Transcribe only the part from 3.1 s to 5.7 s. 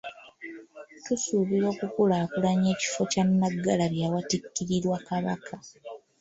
kya Nnaggalabi awatikkirirwa Kabaka.